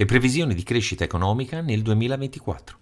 Le 0.00 0.04
previsioni 0.04 0.54
di 0.54 0.62
crescita 0.62 1.02
economica 1.02 1.60
nel 1.60 1.82
2024. 1.82 2.78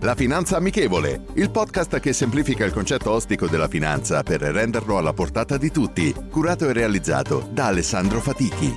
La 0.00 0.16
Finanza 0.16 0.56
Amichevole, 0.56 1.26
il 1.34 1.52
podcast 1.52 2.00
che 2.00 2.12
semplifica 2.12 2.64
il 2.64 2.72
concetto 2.72 3.12
ostico 3.12 3.46
della 3.46 3.68
finanza 3.68 4.24
per 4.24 4.40
renderlo 4.40 4.98
alla 4.98 5.12
portata 5.12 5.56
di 5.58 5.70
tutti, 5.70 6.12
curato 6.28 6.68
e 6.68 6.72
realizzato 6.72 7.48
da 7.52 7.66
Alessandro 7.66 8.20
Fatichi. 8.20 8.74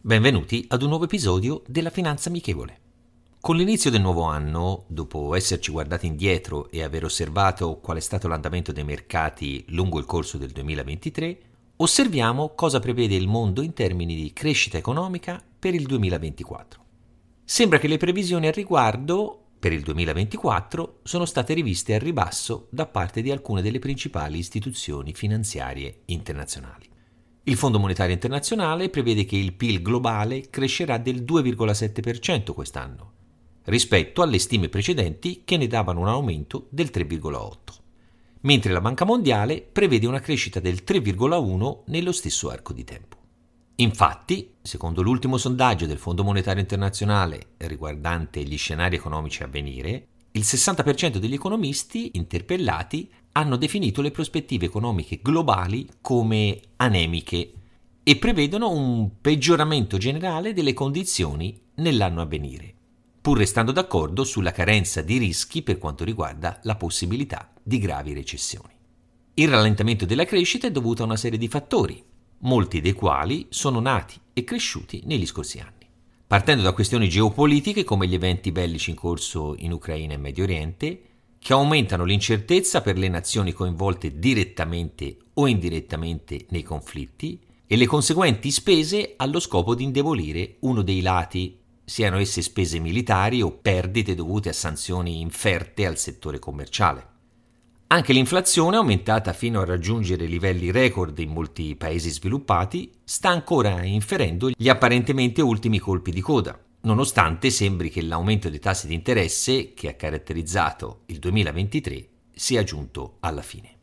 Benvenuti 0.00 0.64
ad 0.66 0.82
un 0.82 0.88
nuovo 0.88 1.04
episodio 1.04 1.62
della 1.68 1.90
Finanza 1.90 2.28
Amichevole. 2.28 2.91
Con 3.42 3.56
l'inizio 3.56 3.90
del 3.90 4.00
nuovo 4.00 4.22
anno, 4.22 4.84
dopo 4.86 5.34
esserci 5.34 5.72
guardati 5.72 6.06
indietro 6.06 6.70
e 6.70 6.84
aver 6.84 7.02
osservato 7.02 7.80
qual 7.80 7.96
è 7.96 8.00
stato 8.00 8.28
l'andamento 8.28 8.70
dei 8.70 8.84
mercati 8.84 9.64
lungo 9.70 9.98
il 9.98 10.04
corso 10.04 10.38
del 10.38 10.50
2023, 10.50 11.38
osserviamo 11.78 12.54
cosa 12.54 12.78
prevede 12.78 13.16
il 13.16 13.26
mondo 13.26 13.62
in 13.62 13.72
termini 13.72 14.14
di 14.14 14.32
crescita 14.32 14.78
economica 14.78 15.42
per 15.58 15.74
il 15.74 15.86
2024. 15.86 16.84
Sembra 17.42 17.80
che 17.80 17.88
le 17.88 17.96
previsioni 17.96 18.46
al 18.46 18.52
riguardo 18.52 19.46
per 19.58 19.72
il 19.72 19.82
2024 19.82 21.00
sono 21.02 21.24
state 21.24 21.52
riviste 21.52 21.94
al 21.94 22.00
ribasso 22.00 22.68
da 22.70 22.86
parte 22.86 23.22
di 23.22 23.32
alcune 23.32 23.60
delle 23.60 23.80
principali 23.80 24.38
istituzioni 24.38 25.14
finanziarie 25.14 26.02
internazionali. 26.04 26.88
Il 27.42 27.56
Fondo 27.56 27.80
Monetario 27.80 28.14
Internazionale 28.14 28.88
prevede 28.88 29.24
che 29.24 29.34
il 29.34 29.52
PIL 29.54 29.82
globale 29.82 30.48
crescerà 30.48 30.96
del 30.98 31.22
2,7% 31.24 32.52
quest'anno, 32.52 33.14
rispetto 33.64 34.22
alle 34.22 34.38
stime 34.38 34.68
precedenti 34.68 35.42
che 35.44 35.56
ne 35.56 35.66
davano 35.66 36.00
un 36.00 36.08
aumento 36.08 36.66
del 36.70 36.90
3,8%, 36.92 37.52
mentre 38.42 38.72
la 38.72 38.80
Banca 38.80 39.04
Mondiale 39.04 39.60
prevede 39.60 40.06
una 40.06 40.20
crescita 40.20 40.60
del 40.60 40.82
3,1% 40.86 41.82
nello 41.86 42.12
stesso 42.12 42.50
arco 42.50 42.72
di 42.72 42.84
tempo. 42.84 43.16
Infatti, 43.76 44.54
secondo 44.62 45.02
l'ultimo 45.02 45.38
sondaggio 45.38 45.86
del 45.86 45.98
Fondo 45.98 46.22
Monetario 46.22 46.60
Internazionale 46.60 47.54
riguardante 47.58 48.42
gli 48.42 48.56
scenari 48.56 48.96
economici 48.96 49.42
a 49.42 49.48
venire, 49.48 50.06
il 50.32 50.42
60% 50.42 51.16
degli 51.16 51.34
economisti 51.34 52.10
interpellati 52.14 53.10
hanno 53.32 53.56
definito 53.56 54.02
le 54.02 54.10
prospettive 54.10 54.66
economiche 54.66 55.20
globali 55.22 55.88
come 56.00 56.60
anemiche 56.76 57.52
e 58.02 58.16
prevedono 58.16 58.70
un 58.70 59.20
peggioramento 59.20 59.96
generale 59.96 60.52
delle 60.52 60.74
condizioni 60.74 61.58
nell'anno 61.76 62.20
a 62.20 62.26
venire, 62.26 62.74
pur 63.22 63.38
restando 63.38 63.70
d'accordo 63.70 64.24
sulla 64.24 64.50
carenza 64.50 65.00
di 65.00 65.16
rischi 65.16 65.62
per 65.62 65.78
quanto 65.78 66.02
riguarda 66.02 66.58
la 66.64 66.74
possibilità 66.74 67.52
di 67.62 67.78
gravi 67.78 68.12
recessioni. 68.12 68.74
Il 69.34 69.48
rallentamento 69.48 70.04
della 70.04 70.24
crescita 70.24 70.66
è 70.66 70.72
dovuto 70.72 71.02
a 71.02 71.06
una 71.06 71.16
serie 71.16 71.38
di 71.38 71.46
fattori, 71.46 72.02
molti 72.38 72.80
dei 72.80 72.92
quali 72.92 73.46
sono 73.48 73.78
nati 73.78 74.18
e 74.32 74.42
cresciuti 74.42 75.02
negli 75.06 75.24
scorsi 75.24 75.60
anni. 75.60 75.86
Partendo 76.26 76.64
da 76.64 76.72
questioni 76.72 77.08
geopolitiche 77.08 77.84
come 77.84 78.08
gli 78.08 78.14
eventi 78.14 78.50
bellici 78.50 78.90
in 78.90 78.96
corso 78.96 79.54
in 79.56 79.70
Ucraina 79.70 80.14
e 80.14 80.18
Medio 80.18 80.42
Oriente, 80.42 81.02
che 81.38 81.52
aumentano 81.52 82.04
l'incertezza 82.04 82.80
per 82.80 82.98
le 82.98 83.08
nazioni 83.08 83.52
coinvolte 83.52 84.18
direttamente 84.18 85.16
o 85.34 85.46
indirettamente 85.46 86.46
nei 86.50 86.62
conflitti 86.62 87.38
e 87.66 87.76
le 87.76 87.86
conseguenti 87.86 88.50
spese 88.50 89.14
allo 89.16 89.40
scopo 89.40 89.74
di 89.74 89.84
indebolire 89.84 90.56
uno 90.60 90.82
dei 90.82 91.00
lati, 91.00 91.58
siano 91.84 92.18
esse 92.18 92.42
spese 92.42 92.78
militari 92.78 93.42
o 93.42 93.50
perdite 93.50 94.14
dovute 94.14 94.48
a 94.48 94.52
sanzioni 94.52 95.20
inferte 95.20 95.86
al 95.86 95.98
settore 95.98 96.38
commerciale. 96.38 97.06
Anche 97.88 98.14
l'inflazione, 98.14 98.76
aumentata 98.76 99.34
fino 99.34 99.60
a 99.60 99.66
raggiungere 99.66 100.24
livelli 100.24 100.70
record 100.70 101.18
in 101.18 101.28
molti 101.28 101.76
paesi 101.76 102.08
sviluppati, 102.08 102.90
sta 103.04 103.28
ancora 103.28 103.82
inferendo 103.84 104.48
gli 104.48 104.68
apparentemente 104.70 105.42
ultimi 105.42 105.78
colpi 105.78 106.10
di 106.10 106.22
coda, 106.22 106.58
nonostante 106.82 107.50
sembri 107.50 107.90
che 107.90 108.00
l'aumento 108.00 108.48
dei 108.48 108.60
tassi 108.60 108.86
di 108.86 108.94
interesse 108.94 109.74
che 109.74 109.90
ha 109.90 109.94
caratterizzato 109.94 111.02
il 111.06 111.18
2023 111.18 112.08
sia 112.34 112.62
giunto 112.62 113.18
alla 113.20 113.42
fine. 113.42 113.80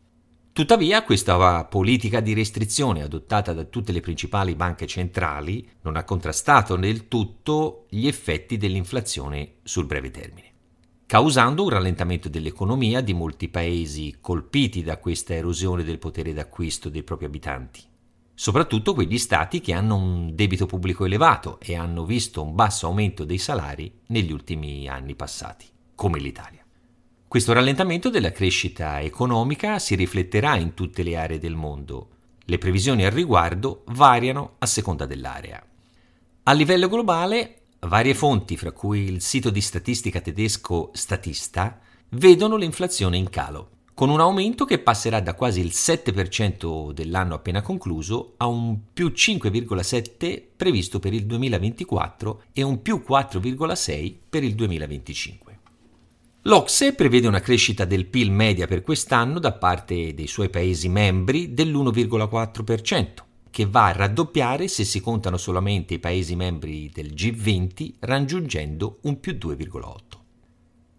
Tuttavia, 0.59 1.03
questa 1.03 1.64
politica 1.64 2.20
di 2.20 2.34
restrizione 2.34 3.02
adottata 3.02 3.53
da 3.53 3.64
tutte 3.64 3.94
le 3.94 4.02
principali 4.02 4.56
banche 4.56 4.88
centrali 4.88 5.66
non 5.84 5.96
ha 5.96 6.03
contrastato 6.03 6.75
del 6.75 7.08
tutto 7.08 7.86
gli 7.88 8.08
effetti 8.08 8.58
dell'inflazione 8.58 9.53
sul 9.64 9.86
breve 9.86 10.12
termine 10.12 10.48
causando 11.06 11.64
un 11.64 11.69
rallentamento 11.69 12.28
dell'economia 12.28 13.00
di 13.00 13.14
molti 13.14 13.48
paesi 13.48 14.18
colpiti 14.19 14.84
da 14.84 14.98
questa 14.98 15.34
erosione 15.34 15.86
del 15.86 15.98
potere 15.98 16.34
d'acquisto 16.34 16.90
dei 16.90 17.03
propri 17.03 17.25
abitanti, 17.25 17.81
soprattutto 18.34 18.94
quegli 18.94 19.18
stati 19.18 19.62
che 19.62 19.72
hanno 19.72 19.96
un 19.96 20.36
debito 20.36 20.66
pubblico 20.66 21.06
elevato 21.06 21.58
e 21.62 21.75
hanno 21.75 22.03
visto 22.03 22.44
un 22.44 22.53
basso 22.53 22.86
aumento 22.86 23.24
dei 23.24 23.38
salari 23.38 23.90
negli 24.08 24.34
ultimi 24.34 24.90
anni 24.90 25.16
passati, 25.16 25.66
come 25.96 26.19
l'Italia. 26.19 26.59
Questo 27.29 27.53
rallentamento 27.53 28.09
della 28.09 28.31
crescita 28.31 29.01
economica 29.01 29.78
si 29.78 29.94
rifletterà 29.94 30.56
in 30.56 30.73
tutte 30.73 31.03
le 31.03 31.16
aree 31.16 31.38
del 31.38 31.53
mondo. 31.53 32.07
Le 32.44 32.57
previsioni 32.57 33.06
al 33.06 33.12
riguardo 33.12 33.84
variano 33.90 34.56
a 34.57 34.66
seconda 34.66 35.06
dell'area. 35.06 35.63
A 36.41 36.51
livello 36.53 36.89
globale, 36.89 37.66
Varie 37.81 38.16
fonti, 38.16 38.57
fra 38.57 38.72
cui 38.72 39.01
il 39.01 39.22
sito 39.22 39.51
di 39.51 39.62
statistica 39.62 40.22
tedesco 40.22 40.89
Statista, 40.91 41.79
vedono 42.09 42.56
l'inflazione 42.56 43.18
in 43.18 43.29
calo, 43.29 43.69
con 43.94 44.09
un 44.09 44.22
aumento 44.22 44.66
che 44.66 44.79
passerà 44.79 45.19
da 45.19 45.35
quasi 45.35 45.59
il 45.59 45.72
7% 45.72 46.94
dell'anno 46.94 47.35
appena 47.35 47.62
concluso 47.62 48.34
a 48.38 48.47
un 48.47 48.75
più 48.91 49.09
5,7% 49.09 50.41
previsto 50.57 50.97
per 50.97 51.13
il 51.13 51.28
2024 51.28 52.45
e 52.53 52.63
un 52.63 52.81
più 52.81 53.03
4,6% 53.07 54.16
per 54.28 54.44
il 54.44 54.56
2025. 54.56 55.49
L'Ocse 56.44 56.94
prevede 56.94 57.27
una 57.27 57.41
crescita 57.41 57.83
del 57.83 58.05
PIL 58.05 58.31
media 58.31 58.66
per 58.66 58.81
quest'anno 58.81 59.39
da 59.39 59.51
parte 59.51 60.13
dei 60.13 60.27
suoi 60.27 60.50
Paesi 60.50 60.88
membri 60.88 61.53
dell'1,4%, 61.53 63.07
che 63.50 63.66
va 63.66 63.88
a 63.88 63.91
raddoppiare 63.91 64.69
se 64.69 64.85
si 64.85 65.01
contano 65.01 65.35
solamente 65.35 65.95
i 65.95 66.00
Paesi 66.00 66.38
membri 66.38 66.89
del 66.94 67.11
G20, 67.13 67.95
raggiungendo 68.00 69.00
un 69.01 69.19
più 69.19 69.33
2,8. 69.33 70.00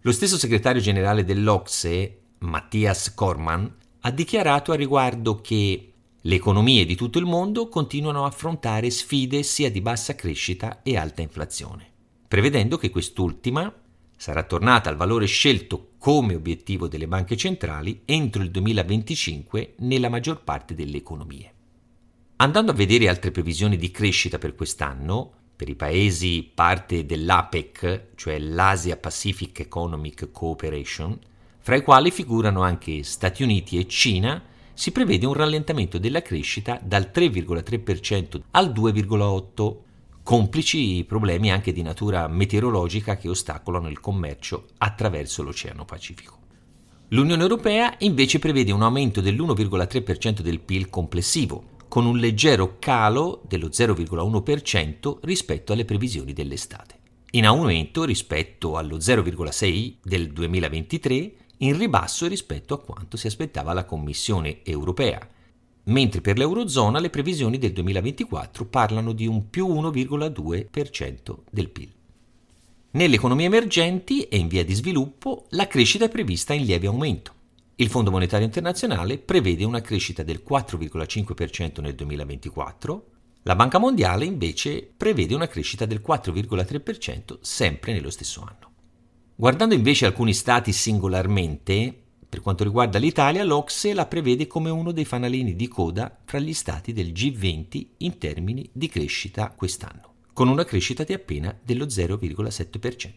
Lo 0.01 0.11
stesso 0.11 0.37
segretario 0.37 0.79
generale 0.79 1.23
dell'Ocse, 1.23 2.19
Mattias 2.39 3.11
Korman, 3.15 3.75
ha 4.01 4.11
dichiarato 4.11 4.71
a 4.71 4.75
riguardo 4.75 5.41
che 5.41 5.91
le 6.21 6.35
economie 6.35 6.85
di 6.85 6.95
tutto 6.95 7.17
il 7.17 7.25
mondo 7.25 7.67
continuano 7.67 8.25
a 8.25 8.27
affrontare 8.27 8.91
sfide 8.91 9.41
sia 9.41 9.71
di 9.71 9.81
bassa 9.81 10.13
crescita 10.13 10.83
e 10.83 10.97
alta 10.97 11.23
inflazione, 11.23 11.89
prevedendo 12.27 12.77
che 12.77 12.91
quest'ultima 12.91 13.73
sarà 14.21 14.43
tornata 14.43 14.87
al 14.87 14.97
valore 14.97 15.25
scelto 15.25 15.93
come 15.97 16.35
obiettivo 16.35 16.87
delle 16.87 17.07
banche 17.07 17.35
centrali 17.35 18.03
entro 18.05 18.43
il 18.43 18.51
2025 18.51 19.73
nella 19.79 20.09
maggior 20.09 20.43
parte 20.43 20.75
delle 20.75 20.97
economie. 20.97 21.51
Andando 22.35 22.69
a 22.69 22.75
vedere 22.75 23.09
altre 23.09 23.31
previsioni 23.31 23.77
di 23.77 23.89
crescita 23.89 24.37
per 24.37 24.53
quest'anno, 24.53 25.31
per 25.55 25.69
i 25.69 25.75
paesi 25.75 26.47
parte 26.53 27.03
dell'APEC, 27.03 28.09
cioè 28.13 28.37
l'Asia 28.37 28.95
Pacific 28.95 29.59
Economic 29.61 30.31
Cooperation, 30.31 31.17
fra 31.57 31.75
i 31.75 31.81
quali 31.81 32.11
figurano 32.11 32.61
anche 32.61 33.01
Stati 33.01 33.41
Uniti 33.41 33.79
e 33.79 33.87
Cina, 33.87 34.39
si 34.75 34.91
prevede 34.91 35.25
un 35.25 35.33
rallentamento 35.33 35.97
della 35.97 36.21
crescita 36.21 36.79
dal 36.83 37.09
3,3% 37.11 38.39
al 38.51 38.69
2,8%, 38.71 39.75
complici 40.23 41.03
problemi 41.07 41.51
anche 41.51 41.71
di 41.71 41.81
natura 41.81 42.27
meteorologica 42.27 43.17
che 43.17 43.29
ostacolano 43.29 43.89
il 43.89 43.99
commercio 43.99 44.67
attraverso 44.77 45.43
l'Oceano 45.43 45.85
Pacifico. 45.85 46.39
L'Unione 47.09 47.41
Europea 47.41 47.93
invece 47.99 48.39
prevede 48.39 48.71
un 48.71 48.83
aumento 48.83 49.19
dell'1,3% 49.19 50.39
del 50.39 50.61
PIL 50.61 50.89
complessivo, 50.89 51.71
con 51.89 52.05
un 52.05 52.17
leggero 52.17 52.77
calo 52.79 53.41
dello 53.45 53.67
0,1% 53.67 55.17
rispetto 55.23 55.73
alle 55.73 55.83
previsioni 55.83 56.31
dell'estate. 56.31 56.99
In 57.31 57.45
aumento 57.45 58.05
rispetto 58.05 58.77
allo 58.77 58.97
0,6 58.97 59.95
del 60.01 60.31
2023 60.31 61.33
in 61.57 61.77
ribasso 61.77 62.27
rispetto 62.27 62.73
a 62.73 62.79
quanto 62.79 63.17
si 63.17 63.27
aspettava 63.27 63.73
la 63.73 63.85
Commissione 63.85 64.63
europea, 64.63 65.19
mentre 65.83 66.21
per 66.21 66.37
l'Eurozona 66.37 66.99
le 66.99 67.09
previsioni 67.09 67.57
del 67.57 67.73
2024 67.73 68.65
parlano 68.65 69.13
di 69.13 69.25
un 69.27 69.49
più 69.49 69.67
1,2% 69.67 71.37
del 71.49 71.69
PIL. 71.69 71.91
Nelle 72.91 73.15
economie 73.15 73.45
emergenti 73.45 74.23
e 74.23 74.37
in 74.37 74.47
via 74.47 74.65
di 74.65 74.73
sviluppo 74.73 75.45
la 75.51 75.67
crescita 75.67 76.05
è 76.05 76.09
prevista 76.09 76.53
in 76.53 76.65
lieve 76.65 76.87
aumento. 76.87 77.33
Il 77.75 77.89
Fondo 77.89 78.11
Monetario 78.11 78.45
Internazionale 78.45 79.17
prevede 79.17 79.63
una 79.63 79.81
crescita 79.81 80.23
del 80.23 80.43
4,5% 80.47 81.81
nel 81.81 81.95
2024, 81.95 83.05
la 83.43 83.55
Banca 83.55 83.79
Mondiale 83.79 84.25
invece 84.25 84.87
prevede 84.95 85.33
una 85.33 85.47
crescita 85.47 85.85
del 85.85 86.03
4,3% 86.05 87.39
sempre 87.41 87.93
nello 87.93 88.11
stesso 88.11 88.41
anno. 88.41 88.69
Guardando 89.35 89.73
invece 89.73 90.05
alcuni 90.05 90.33
stati 90.33 90.71
singolarmente, 90.71 92.00
per 92.31 92.39
quanto 92.39 92.63
riguarda 92.63 92.97
l'Italia, 92.97 93.43
l'Ocse 93.43 93.93
la 93.93 94.05
prevede 94.05 94.47
come 94.47 94.69
uno 94.69 94.93
dei 94.93 95.03
fanalini 95.03 95.53
di 95.53 95.67
coda 95.67 96.17
fra 96.23 96.39
gli 96.39 96.53
stati 96.53 96.93
del 96.93 97.11
G20 97.11 97.87
in 97.97 98.17
termini 98.17 98.69
di 98.71 98.87
crescita 98.87 99.49
quest'anno, 99.49 100.13
con 100.31 100.47
una 100.47 100.63
crescita 100.63 101.03
di 101.03 101.11
appena 101.11 101.53
dello 101.61 101.87
0,7%. 101.87 103.11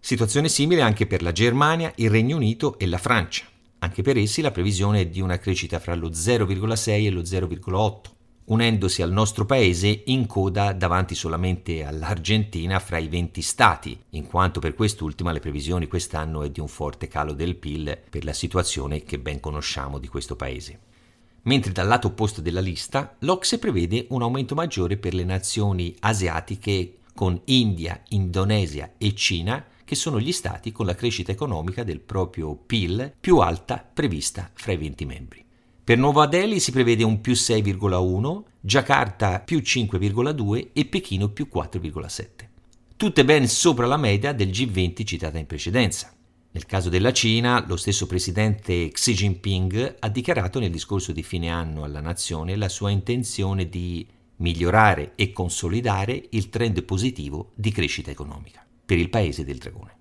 Situazione 0.00 0.48
simile 0.48 0.82
anche 0.82 1.06
per 1.06 1.22
la 1.22 1.30
Germania, 1.30 1.92
il 1.94 2.10
Regno 2.10 2.34
Unito 2.34 2.80
e 2.80 2.86
la 2.86 2.98
Francia. 2.98 3.44
Anche 3.78 4.02
per 4.02 4.16
essi 4.16 4.40
la 4.40 4.50
previsione 4.50 5.02
è 5.02 5.06
di 5.06 5.20
una 5.20 5.38
crescita 5.38 5.78
fra 5.78 5.94
lo 5.94 6.08
0,6 6.08 6.88
e 6.88 7.10
lo 7.10 7.20
0,8 7.20 8.11
unendosi 8.44 9.02
al 9.02 9.12
nostro 9.12 9.44
paese 9.44 10.02
in 10.06 10.26
coda 10.26 10.72
davanti 10.72 11.14
solamente 11.14 11.84
all'Argentina 11.84 12.78
fra 12.78 12.98
i 12.98 13.08
20 13.08 13.42
stati, 13.42 13.98
in 14.10 14.26
quanto 14.26 14.60
per 14.60 14.74
quest'ultima 14.74 15.32
le 15.32 15.40
previsioni 15.40 15.86
quest'anno 15.86 16.42
è 16.42 16.50
di 16.50 16.60
un 16.60 16.68
forte 16.68 17.08
calo 17.08 17.32
del 17.32 17.56
PIL 17.56 17.98
per 18.10 18.24
la 18.24 18.32
situazione 18.32 19.02
che 19.02 19.18
ben 19.18 19.40
conosciamo 19.40 19.98
di 19.98 20.08
questo 20.08 20.36
paese. 20.36 20.90
Mentre 21.42 21.72
dal 21.72 21.88
lato 21.88 22.08
opposto 22.08 22.40
della 22.40 22.60
lista, 22.60 23.16
l'Ocse 23.20 23.58
prevede 23.58 24.06
un 24.10 24.22
aumento 24.22 24.54
maggiore 24.54 24.96
per 24.96 25.14
le 25.14 25.24
nazioni 25.24 25.94
asiatiche 26.00 26.98
con 27.14 27.40
India, 27.46 28.00
Indonesia 28.10 28.92
e 28.96 29.14
Cina, 29.14 29.64
che 29.84 29.94
sono 29.94 30.20
gli 30.20 30.32
stati 30.32 30.72
con 30.72 30.86
la 30.86 30.94
crescita 30.94 31.32
economica 31.32 31.84
del 31.84 32.00
proprio 32.00 32.54
PIL 32.54 33.12
più 33.18 33.38
alta 33.38 33.84
prevista 33.92 34.50
fra 34.54 34.72
i 34.72 34.76
20 34.76 35.04
membri. 35.04 35.44
Per 35.92 36.00
Nuova 36.00 36.24
Delhi 36.24 36.58
si 36.58 36.72
prevede 36.72 37.04
un 37.04 37.20
più 37.20 37.34
6,1, 37.34 38.44
Giacarta 38.62 39.40
più 39.40 39.58
5,2 39.58 40.68
e 40.72 40.86
Pechino 40.86 41.28
più 41.28 41.50
4,7. 41.54 42.24
Tutte 42.96 43.24
ben 43.26 43.46
sopra 43.46 43.84
la 43.84 43.98
media 43.98 44.32
del 44.32 44.48
G20 44.48 45.04
citata 45.04 45.36
in 45.36 45.44
precedenza. 45.44 46.10
Nel 46.52 46.64
caso 46.64 46.88
della 46.88 47.12
Cina, 47.12 47.62
lo 47.68 47.76
stesso 47.76 48.06
presidente 48.06 48.88
Xi 48.88 49.12
Jinping 49.12 49.96
ha 49.98 50.08
dichiarato 50.08 50.58
nel 50.60 50.70
discorso 50.70 51.12
di 51.12 51.22
fine 51.22 51.50
anno 51.50 51.84
alla 51.84 52.00
nazione 52.00 52.56
la 52.56 52.70
sua 52.70 52.88
intenzione 52.88 53.68
di 53.68 54.08
migliorare 54.36 55.12
e 55.14 55.30
consolidare 55.32 56.28
il 56.30 56.48
trend 56.48 56.82
positivo 56.84 57.50
di 57.54 57.70
crescita 57.70 58.10
economica 58.10 58.64
per 58.86 58.96
il 58.96 59.10
paese 59.10 59.44
del 59.44 59.58
dragone. 59.58 59.94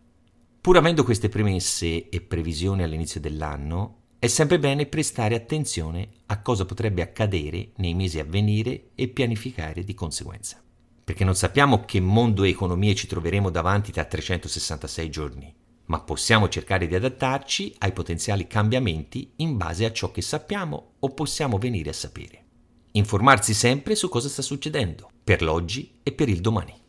Pur 0.61 0.77
avendo 0.77 1.03
queste 1.03 1.27
premesse 1.27 2.07
e 2.07 2.21
previsioni 2.21 2.81
all'inizio 2.81 3.19
dell'anno, 3.19 4.00
è 4.21 4.27
sempre 4.27 4.59
bene 4.59 4.85
prestare 4.85 5.33
attenzione 5.33 6.07
a 6.27 6.43
cosa 6.43 6.63
potrebbe 6.63 7.01
accadere 7.01 7.71
nei 7.77 7.95
mesi 7.95 8.19
a 8.19 8.23
venire 8.23 8.89
e 8.93 9.07
pianificare 9.07 9.83
di 9.83 9.95
conseguenza. 9.95 10.61
Perché 11.03 11.23
non 11.23 11.33
sappiamo 11.33 11.85
che 11.85 11.99
mondo 11.99 12.43
e 12.43 12.49
economie 12.49 12.93
ci 12.93 13.07
troveremo 13.07 13.49
davanti 13.49 13.91
tra 13.91 14.05
366 14.05 15.09
giorni, 15.09 15.51
ma 15.85 16.01
possiamo 16.01 16.49
cercare 16.49 16.85
di 16.85 16.93
adattarci 16.93 17.73
ai 17.79 17.93
potenziali 17.93 18.45
cambiamenti 18.45 19.31
in 19.37 19.57
base 19.57 19.85
a 19.85 19.91
ciò 19.91 20.11
che 20.11 20.21
sappiamo 20.21 20.91
o 20.99 21.09
possiamo 21.15 21.57
venire 21.57 21.89
a 21.89 21.93
sapere. 21.93 22.43
Informarsi 22.91 23.55
sempre 23.55 23.95
su 23.95 24.07
cosa 24.07 24.29
sta 24.29 24.43
succedendo, 24.43 25.09
per 25.23 25.41
l'oggi 25.41 25.95
e 26.03 26.11
per 26.11 26.29
il 26.29 26.41
domani. 26.41 26.79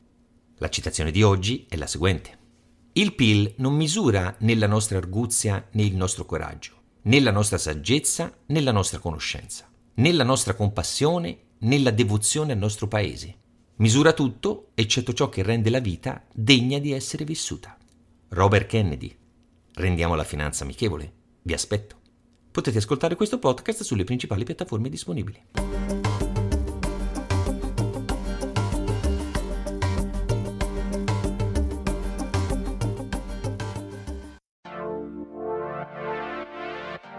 La 0.59 0.69
citazione 0.69 1.11
di 1.11 1.23
oggi 1.23 1.65
è 1.67 1.77
la 1.77 1.87
seguente. 1.87 2.39
Il 2.93 3.15
PIL 3.15 3.55
non 3.57 3.73
misura 3.73 4.37
né 4.41 4.55
la 4.55 4.67
nostra 4.67 4.99
arguzia 4.99 5.67
né 5.71 5.83
il 5.83 5.97
nostro 5.97 6.27
coraggio 6.27 6.81
nella 7.03 7.31
nostra 7.31 7.59
saggezza, 7.59 8.33
nella 8.47 8.73
nostra 8.73 8.99
conoscenza, 8.99 9.69
nella 9.95 10.25
nostra 10.25 10.55
compassione, 10.55 11.39
nella 11.59 11.91
devozione 11.91 12.53
al 12.53 12.59
nostro 12.59 12.89
paese. 12.89 13.35
Misura 13.77 14.13
tutto, 14.13 14.69
eccetto 14.75 15.13
ciò 15.13 15.29
che 15.29 15.43
rende 15.43 15.71
la 15.71 15.81
vita 15.81 16.25
degna 16.33 16.79
di 16.79 16.93
essere 16.93 17.25
vissuta. 17.25 17.77
Robert 18.29 18.67
Kennedy. 18.67 19.17
Rendiamo 19.75 20.15
la 20.15 20.25
finanza 20.25 20.65
amichevole. 20.65 21.13
Vi 21.43 21.53
aspetto. 21.53 21.97
Potete 22.51 22.79
ascoltare 22.79 23.17
questo 23.17 23.39
podcast 23.39 23.83
sulle 23.83 24.05
principali 24.05 24.45
piattaforme 24.45 24.89
disponibili. 24.89 25.43